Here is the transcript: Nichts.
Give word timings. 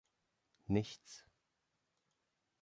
Nichts. 0.67 1.23